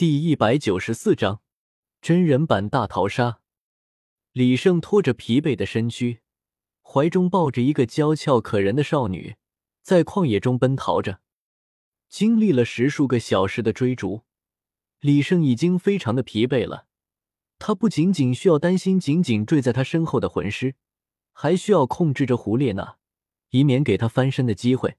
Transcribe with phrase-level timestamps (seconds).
[0.00, 1.42] 第一百九十四章
[2.00, 3.40] 真人版大逃杀。
[4.32, 6.20] 李胜拖着疲惫的身躯，
[6.80, 9.36] 怀中抱着一个娇俏可人的少女，
[9.82, 11.20] 在旷野中奔逃着。
[12.08, 14.22] 经历了十数个小时的追逐，
[15.00, 16.86] 李胜已经非常的疲惫了。
[17.58, 20.76] 他不仅仅需要担心紧紧坠在他身后的魂师，
[21.34, 22.96] 还需要控制着胡列娜，
[23.50, 24.96] 以免给他翻身的机会。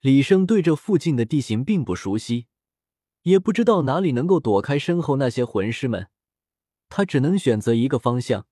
[0.00, 2.48] 李胜对这附近的地形并不熟悉。
[3.22, 6.08] 也不知道哪里能够躲开身后那些魂师们，
[6.88, 8.46] 他只能选择一个方向，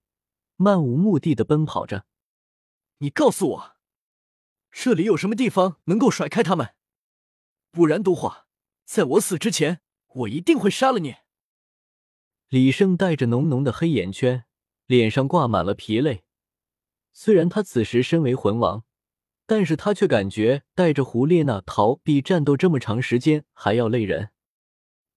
[0.56, 2.04] 漫无目的的奔跑着。
[2.98, 3.76] 你告诉我，
[4.70, 6.74] 这里有什么地方能够甩开他们？
[7.70, 8.46] 不然的话，
[8.84, 11.16] 在我死之前，我一定会杀了你。
[12.48, 14.44] 李胜带着浓浓的黑眼圈，
[14.86, 16.24] 脸上挂满了疲累。
[17.12, 18.84] 虽然他此时身为魂王，
[19.46, 24.30] 但是他却感觉带着胡列娜逃比战斗这么长时间还要累人。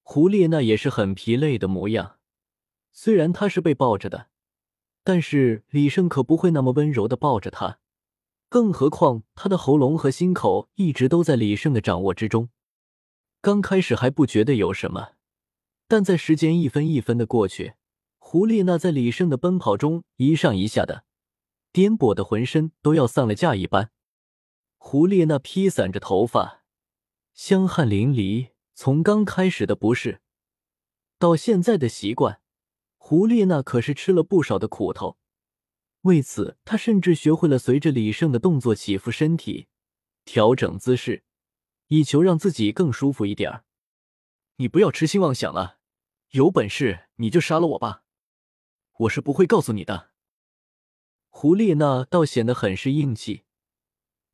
[0.03, 2.17] 胡列娜也是很疲累的模样，
[2.91, 4.27] 虽然她是被抱着的，
[5.03, 7.79] 但是李胜可不会那么温柔的抱着她，
[8.49, 12.49] 更何况她的喉咙和心口一直都在李胜的掌握之中。
[13.39, 15.13] 刚开始还不觉得有什么，
[15.87, 17.73] 但在时间一分一分的过去，
[18.19, 21.05] 胡列娜在李胜的奔跑中一上一下的，
[21.71, 23.91] 颠簸的浑身都要散了架一般。
[24.77, 26.63] 胡列娜披散着头发，
[27.33, 28.49] 香汗淋漓。
[28.83, 30.21] 从刚开始的不适，
[31.19, 32.41] 到现在的习惯，
[32.97, 35.19] 胡列娜可是吃了不少的苦头。
[36.01, 39.67] 为此，她甚至学会了随着李胜的动作起伏身体，
[40.25, 41.23] 调整姿势，
[41.89, 43.65] 以求让自己更舒服一点儿。
[44.55, 45.77] 你不要痴心妄想了，
[46.31, 48.03] 有本事你就杀了我吧，
[49.01, 50.09] 我是不会告诉你的。
[51.29, 53.43] 胡列娜倒显得很是硬气，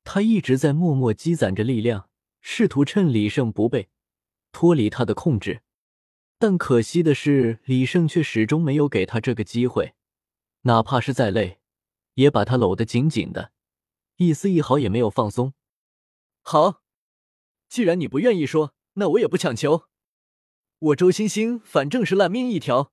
[0.05, 2.09] 她一直在默默积攒着力量，
[2.39, 3.89] 试图趁李胜不备。
[4.57, 5.61] 脱离他的控制，
[6.39, 9.93] 但可惜的是，李胜却始终没有给他这个机会。
[10.61, 11.59] 哪怕是再累，
[12.15, 13.51] 也把他搂得紧紧的，
[14.15, 15.53] 一丝一毫也没有放松。
[16.41, 16.81] 好，
[17.69, 19.83] 既然你不愿意说，那我也不强求。
[20.79, 22.91] 我周星星反正是烂命一条，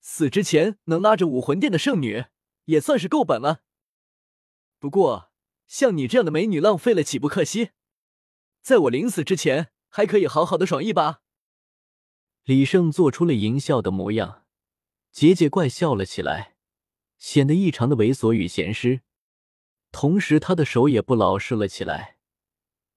[0.00, 2.24] 死之前能拉着武魂殿的圣女，
[2.64, 3.60] 也算是够本了。
[4.78, 5.30] 不过，
[5.66, 7.72] 像你这样的美女，浪费了岂不可惜？
[8.62, 9.73] 在我临死之前。
[9.96, 11.20] 还可以好好的爽一把。
[12.42, 14.42] 李胜做出了淫笑的模样，
[15.14, 16.56] 桀桀怪笑了起来，
[17.16, 19.02] 显得异常的猥琐与咸湿。
[19.92, 22.16] 同时，他的手也不老实了起来，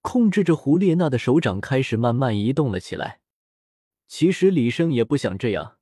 [0.02, 3.20] 控制着胡列娜的手掌开始慢慢移动了起来。
[4.08, 5.76] 其实李胜也不想这样，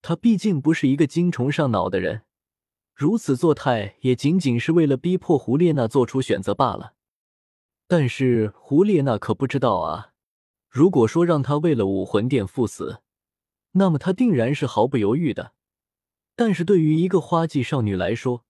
[0.00, 2.22] 他毕竟不是一个精虫上脑的人，
[2.94, 6.94] 如此作态也仅仅是为了逼迫胡列娜做出选择罢了。
[7.86, 10.14] 但是胡列娜可不知道啊。
[10.76, 13.00] 如果说让他为了武魂殿赴死，
[13.72, 15.54] 那么他定然是毫不犹豫的。
[16.34, 18.44] 但是对于一个花季少女来说，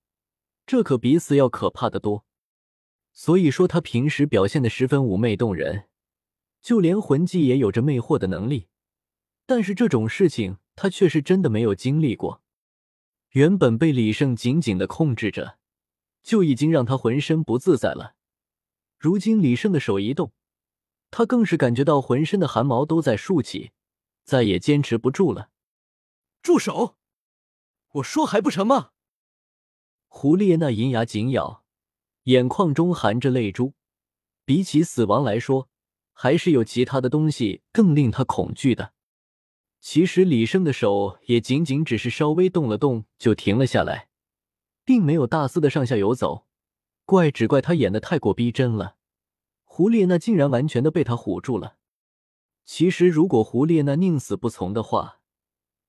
[0.66, 2.24] 这可比死要可怕的多。
[3.12, 5.84] 所以说，她平时表现的十分妩媚动人，
[6.60, 8.66] 就连魂技也有着魅惑的能力。
[9.46, 12.42] 但是这种事情，她却是真的没有经历过。
[13.34, 15.58] 原本被李胜紧紧的控制着，
[16.24, 18.16] 就已经让她浑身不自在了。
[18.98, 20.32] 如今李胜的手一动。
[21.10, 23.72] 他更是感觉到浑身的汗毛都在竖起，
[24.24, 25.50] 再也坚持不住了。
[26.42, 26.96] 住手！
[27.92, 28.90] 我说还不成吗？
[30.08, 31.64] 胡列娜银牙紧咬，
[32.24, 33.74] 眼眶中含着泪珠。
[34.44, 35.68] 比起死亡来说，
[36.12, 38.92] 还是有其他的东西更令他恐惧的。
[39.80, 44.08] 其实李胜的手也仅仅只是稍微动了动就停了下来，
[44.84, 46.46] 并没有大肆的上下游走。
[47.04, 48.95] 怪只怪他演的太过逼真了。
[49.76, 51.76] 胡列娜竟然完全的被他唬住了。
[52.64, 55.20] 其实，如果胡列娜宁死不从的话，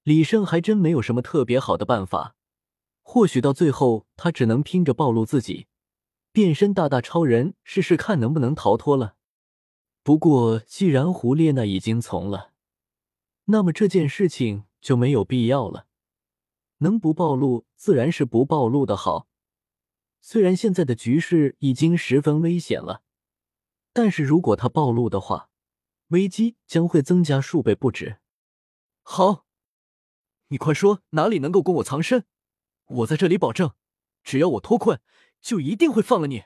[0.04, 2.36] 李胜还真没有什么特别好的办法。
[3.02, 5.68] 或许到最后，他只能拼着暴露自己，
[6.34, 9.16] 变身大大超人，试试看能不能逃脱了。
[10.04, 12.52] 不过，既然胡列娜已经从了，
[13.46, 15.86] 那么这件事情就没有必要了。
[16.80, 19.30] 能不暴露，自然是不暴露的好。
[20.20, 23.04] 虽然现在的局势已经十分危险了。
[23.98, 25.50] 但是如果他暴露的话，
[26.10, 28.20] 危机将会增加数倍不止。
[29.02, 29.48] 好，
[30.50, 32.28] 你快说哪里能够供我藏身，
[32.86, 33.74] 我在这里保证，
[34.24, 35.02] 只要我脱困，
[35.42, 36.44] 就一定会放了你。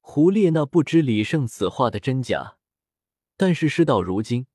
[0.00, 2.56] 胡列娜不知李胜此话的真假，
[3.36, 4.46] 但是事到如今，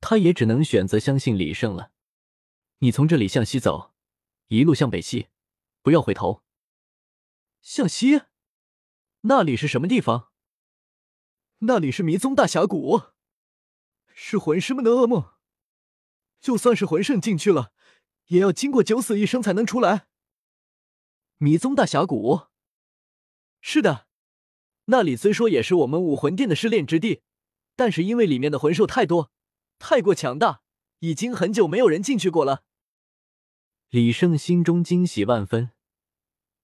[0.00, 1.92] 他也只能选择相信李胜了。
[2.78, 3.94] 你从这里向西走，
[4.48, 5.28] 一路向北西，
[5.80, 6.42] 不要回头。
[7.62, 8.22] 向西？
[9.20, 10.32] 那里是什么地方？
[11.60, 13.02] 那里是迷踪大峡谷，
[14.12, 15.30] 是魂师们的噩梦。
[16.40, 17.72] 就算是魂圣进去了，
[18.26, 20.08] 也要经过九死一生才能出来。
[21.38, 22.42] 迷踪大峡谷，
[23.60, 24.06] 是的，
[24.86, 27.22] 那里虽说也是我们武魂殿的试炼之地，
[27.76, 29.30] 但是因为里面的魂兽太多，
[29.78, 30.62] 太过强大，
[30.98, 32.64] 已经很久没有人进去过了。
[33.90, 35.70] 李胜心中惊喜万分。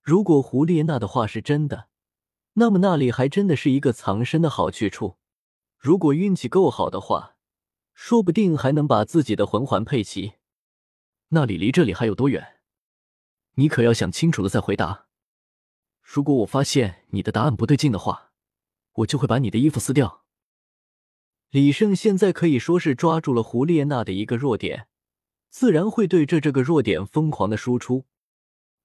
[0.02, 1.89] 如果胡列娜的话是真的，
[2.54, 5.18] 那么那里还真的是一个藏身的好去处。
[5.78, 7.36] 如果运气够好的话，
[7.94, 10.34] 说不定还能把自己的魂环配齐。
[11.28, 12.60] 那里离这里还有多远？
[13.54, 15.06] 你可要想清楚了再回答。
[16.02, 18.32] 如果我发现你的答案不对劲的话，
[18.92, 20.24] 我就会把你的衣服撕掉。
[21.50, 24.88] 李胜现在可以说是抓住了胡列娜的一个弱点，
[25.48, 28.06] 自然会对着这个弱点疯狂的输出。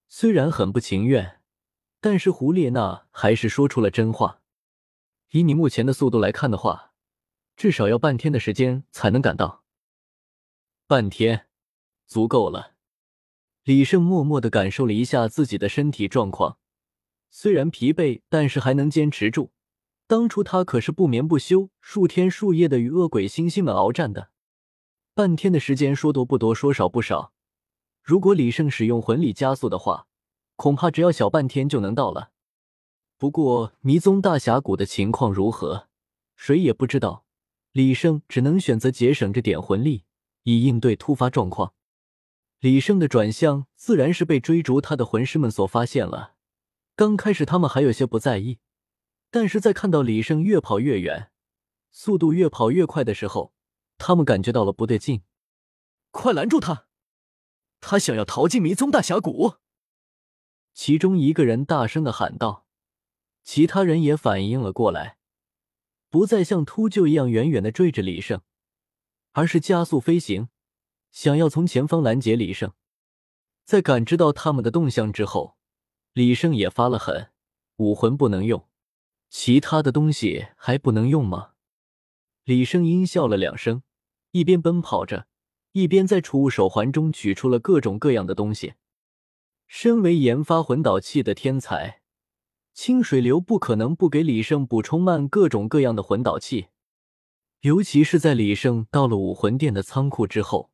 [0.07, 1.41] 虽然很不情愿，
[2.06, 4.40] 但是胡列娜还是说出了真话。
[5.31, 6.94] 以你目前的速度来看的话，
[7.56, 9.63] 至少要半天的时间才能赶到。
[10.86, 11.48] 半天，
[12.06, 12.75] 足够了。
[13.63, 16.60] 李胜默默的感受了一下自己的身体状况，
[17.31, 19.52] 虽然疲惫，但是还能坚持住。
[20.06, 24.30] 当初他可是不眠不休、数天数夜的与恶鬼猩猩们鏖战的。
[25.16, 27.34] 半天的时间，说多不多，说少不少。
[28.04, 30.06] 如果李胜使用魂力加速的话，
[30.56, 32.31] 恐怕只要小半天就能到了。
[33.18, 35.88] 不过迷踪大峡谷的情况如何，
[36.36, 37.25] 谁也不知道。
[37.72, 40.06] 李胜只能选择节省着点魂力，
[40.44, 41.74] 以应对突发状况。
[42.60, 46.36] 李胜的转向自然是被追逐他的魂师们所发现了。
[46.96, 48.60] 刚开始他们还有些不在意，
[49.30, 51.31] 但是在看到李胜越跑越远，
[51.92, 53.54] 速度越跑越快的时候，
[53.98, 55.24] 他们感觉到了不对劲。
[56.12, 56.88] 快拦住他！
[57.81, 59.56] 他想要逃进迷踪大峡谷。
[60.75, 62.68] 其中一个人大声的喊道，
[63.44, 65.18] 其他人也反应了过来，
[66.10, 68.42] 不再像秃鹫一样远远的追着李胜，
[69.31, 70.50] 而是加速飞行。
[71.12, 72.74] 想要从前方拦截李胜，
[73.63, 75.56] 在感知到他们的动向之后，
[76.12, 77.31] 李胜也发了狠：
[77.78, 78.68] 武魂不能用，
[79.30, 81.54] 其他的东西还不能用吗？
[82.44, 83.81] 李胜阴笑了两声，
[84.31, 85.28] 一边奔跑着，
[85.71, 88.74] 一边在储物手环中取出了各种各样的东西。
[89.67, 92.01] 身为研发魂导器的天才，
[92.73, 96.67] 清水流不可能不给李胜补充满各种各样的魂导器，
[97.62, 100.71] 尤其是在李胜到了武魂殿的仓库之后。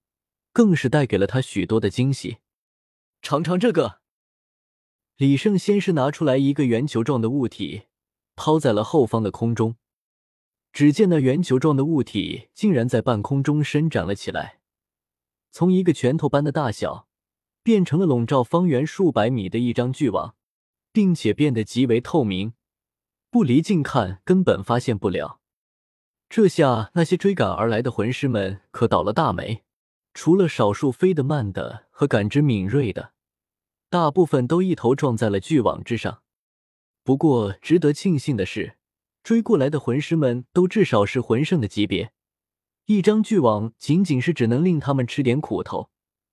[0.54, 2.40] 更是带给了他许多的惊喜。
[3.22, 4.02] 尝尝这个。
[5.16, 7.84] 李胜先是拿出来一个圆球状的物体，
[8.36, 9.78] 抛在了后方的空中。
[10.74, 14.60] 只见那圆球状的物体竟然在半空中伸展了起来，
[15.52, 17.08] 从一个拳头般的大小，
[17.64, 20.36] 变成了笼罩方圆数百米的一张巨网，
[20.92, 22.54] 并且变得极为透明，
[23.30, 25.40] 不离近看根本发现不了。
[26.30, 29.64] 这下那些追赶而来的魂师们可倒了大霉。
[30.14, 33.14] 除了少数飞得慢的和感知敏锐的，
[33.90, 36.22] 大部分都一头撞在了巨网之上。
[37.04, 38.78] 不过，值得庆幸的是，
[39.24, 42.12] 追过来的魂师们都至少是魂圣的级别，
[42.88, 45.90] 一张巨网仅仅是只能令他们吃点苦头，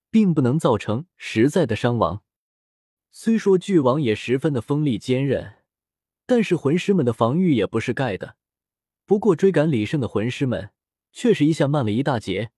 [0.09, 2.23] 并不能造成实在的伤亡。
[3.11, 5.55] 虽说巨王也十分的锋利坚韧，
[6.25, 8.35] 但是魂师们的防御也不是盖的。
[9.05, 10.69] 不过，追赶李胜的魂师们
[11.11, 12.51] 却是一下慢了一大截。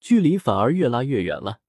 [0.00, 1.60] 距离反而越拉越远了。